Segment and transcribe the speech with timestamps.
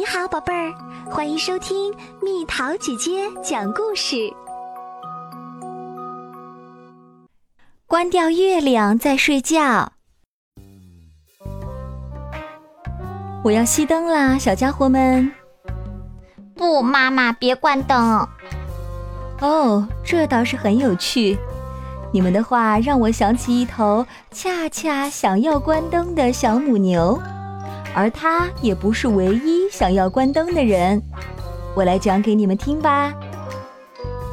[0.00, 0.72] 你好，宝贝儿，
[1.10, 4.32] 欢迎收听蜜桃姐姐讲故事。
[7.86, 9.92] 关掉月亮在睡觉，
[13.44, 15.30] 我要熄灯啦，小家伙们！
[16.54, 18.26] 不，妈妈，别关灯。
[19.42, 21.38] 哦，这倒是很有趣。
[22.10, 27.20] 你们的话让我想起一头恰恰想要关灯的小母牛。
[27.94, 31.02] 而他也不是唯一想要关灯的人，
[31.74, 33.12] 我来讲给你们听吧。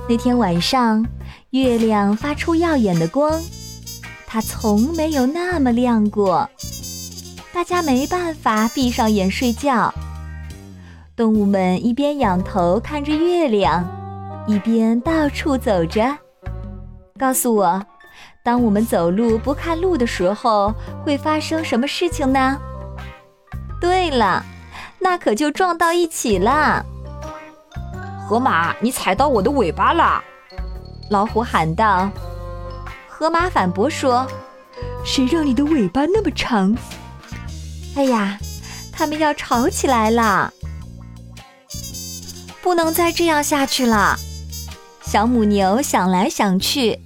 [0.07, 1.05] 那天晚上，
[1.49, 3.41] 月亮发出耀眼的光，
[4.25, 6.49] 它从没有那么亮过。
[7.53, 9.93] 大家没办法闭上眼睡觉。
[11.15, 13.83] 动物们一边仰头看着月亮，
[14.47, 16.15] 一边到处走着。
[17.17, 17.83] 告诉我，
[18.43, 20.71] 当我们走路不看路的时候，
[21.03, 22.59] 会发生什么事情呢？
[23.79, 24.43] 对了，
[24.99, 26.85] 那可就撞到一起了。
[28.27, 30.21] 河马，你踩到我的尾巴了！
[31.09, 32.09] 老虎喊道。
[33.07, 34.27] 河马反驳说
[35.05, 36.75] ：“谁让你的尾巴那么长？”
[37.95, 38.37] 哎呀，
[38.91, 40.51] 他们要吵起来了！
[42.61, 44.17] 不能再这样下去了。
[45.01, 46.99] 小母牛想来想去，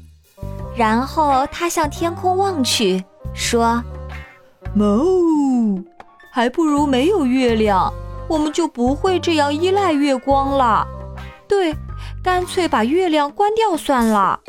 [0.75, 3.03] 然后它向天空望去，
[3.35, 3.83] 说
[4.75, 5.85] ：“哞。”
[6.33, 7.93] 还不如没有月亮，
[8.29, 10.87] 我们就不会这样依赖月光了。
[11.45, 11.75] 对，
[12.23, 14.39] 干脆把月亮关掉算了。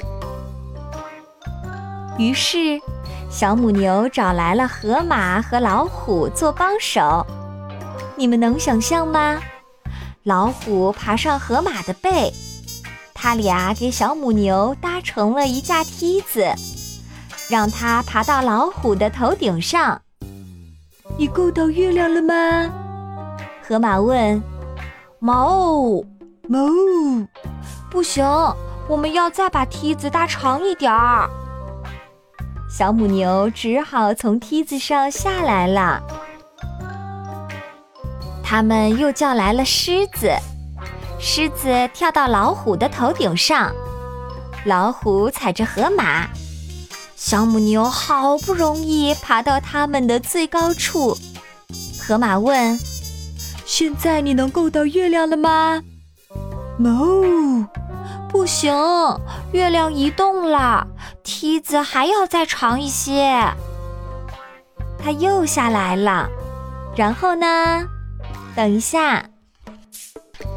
[2.16, 2.80] 于是，
[3.28, 7.26] 小母牛找来了河马和老虎做帮手。
[8.14, 9.40] 你们能想象吗？
[10.22, 12.32] 老虎爬上河马的背，
[13.12, 16.46] 他俩给小母牛搭成了一架梯子，
[17.48, 20.01] 让它爬到老虎的头顶上。
[21.16, 22.70] 你够到月亮了吗？
[23.66, 24.42] 河马问。
[25.20, 26.04] 哞
[26.48, 27.26] 哞，
[27.90, 28.24] 不行，
[28.88, 31.30] 我们要再把梯子搭长一点儿。
[32.68, 36.02] 小母牛只好从梯子上下来了。
[38.42, 40.30] 他们又叫来了狮子，
[41.20, 43.70] 狮子跳到老虎的头顶上，
[44.64, 46.26] 老虎踩着河马。
[47.24, 51.16] 小母牛好不容易爬到它们的最高处，
[52.00, 52.76] 河马问
[53.64, 55.80] ：“现在你能够到月亮了吗
[56.76, 57.64] ？”“？”“No，，
[58.28, 58.74] 不行，
[59.52, 60.84] 月亮移动了，
[61.22, 63.54] 梯子还要再长一些。”
[64.98, 66.28] 它又下来了，
[66.96, 67.46] 然后呢？
[68.56, 69.24] 等一下，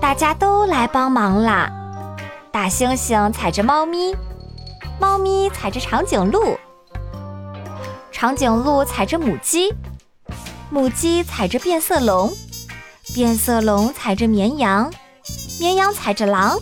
[0.01, 1.71] 大家都来帮忙啦！
[2.51, 4.15] 大猩猩踩着猫咪。
[4.99, 6.57] 猫咪踩着长颈鹿，
[8.11, 9.73] 长颈鹿踩着母鸡，
[10.69, 12.31] 母鸡踩着变色龙，
[13.13, 14.91] 变色龙踩着绵羊，
[15.59, 16.57] 绵羊踩着狼，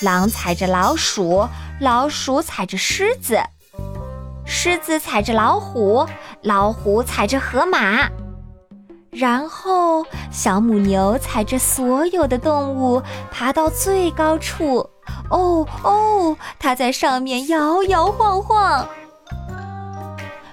[0.00, 1.48] 狼踩着老鼠，
[1.80, 3.38] 老鼠踩着狮子，
[4.44, 6.06] 狮子踩着老虎，
[6.42, 8.08] 老虎踩着河马，
[9.10, 13.00] 然后小母牛踩着所有的动物
[13.30, 14.90] 爬到最高处。
[15.30, 18.88] 哦哦，它在上面摇摇晃晃，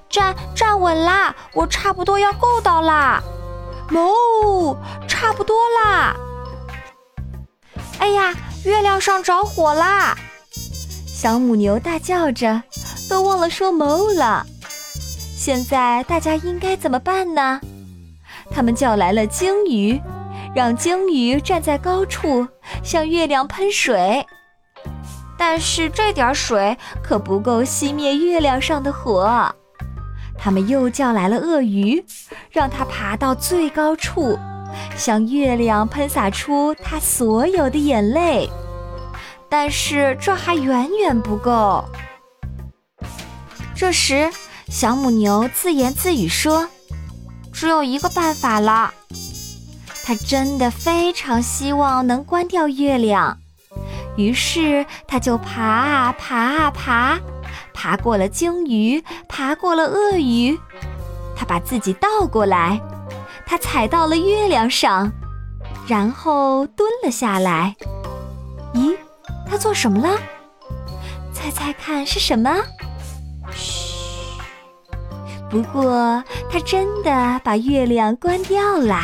[0.09, 1.35] 站站稳啦！
[1.53, 3.22] 我差不多要够到啦，
[3.90, 6.16] 哞，差不多啦！
[8.00, 8.34] 哎呀，
[8.66, 10.16] 月亮上着火啦！
[11.07, 12.62] 小母牛大叫着，
[13.09, 14.46] 都忘了说哞了。
[15.35, 17.59] 现在大家应该怎么办呢？
[18.51, 20.00] 他们叫来了鲸鱼，
[20.53, 22.47] 让鲸鱼站在高处，
[22.84, 24.25] 向月亮喷水。
[25.37, 29.53] 但是这点水可不够熄灭月亮上的火。
[30.37, 32.03] 他们又叫来了鳄鱼，
[32.51, 34.37] 让它爬到最高处，
[34.95, 38.49] 向月亮喷洒出它所有的眼泪。
[39.49, 41.85] 但是这还远远不够。
[43.75, 44.29] 这时，
[44.69, 46.67] 小母牛自言自语说
[47.53, 48.93] ：“只有一个办法了。”
[50.03, 53.37] 它真的非常希望能关掉月亮。
[54.17, 57.19] 于是，他就爬啊爬啊爬，
[57.73, 60.59] 爬过了鲸鱼，爬过了鳄鱼。
[61.35, 62.81] 他把自己倒过来，
[63.46, 65.11] 他踩到了月亮上，
[65.87, 67.75] 然后蹲了下来。
[68.73, 68.97] 咦，
[69.47, 70.17] 他做什么了？
[71.31, 72.55] 猜猜看是什么？
[73.52, 73.96] 嘘。
[75.49, 78.99] 不过，他真的把月亮关掉了。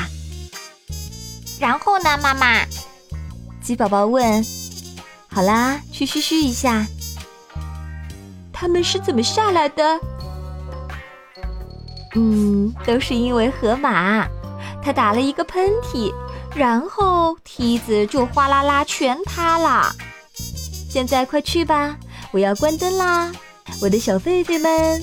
[1.60, 2.65] 然后呢，妈妈？
[3.62, 4.44] 鸡宝宝问。
[5.33, 6.85] 好啦，去嘘嘘一下。
[8.51, 10.00] 他们是怎么下来的？
[12.15, 14.27] 嗯，都是因为河马，
[14.83, 16.13] 他打了一个喷嚏，
[16.56, 19.91] 然后梯子就哗啦啦全塌了。
[20.88, 21.97] 现在快去吧，
[22.31, 23.31] 我要关灯啦，
[23.81, 25.01] 我的小狒狒们。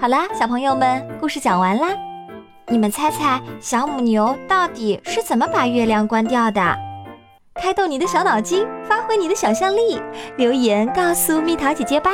[0.00, 1.88] 好啦，小朋友们，故事讲完啦。
[2.68, 6.83] 你们猜猜，小母牛到底是怎么把月亮关掉的？
[7.54, 10.00] 开动你的小脑筋，发挥你的想象力，
[10.36, 12.10] 留言告诉蜜桃姐姐吧。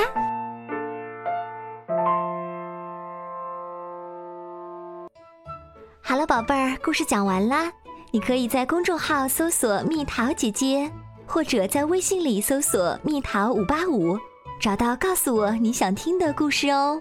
[6.03, 7.73] 好了，宝贝儿，故事讲完啦。
[8.13, 10.91] 你可以在公众号搜索“蜜桃姐姐”，
[11.27, 14.19] 或者在微信里搜索“蜜桃五八五”，
[14.61, 17.01] 找到告诉我你想听的故事哦。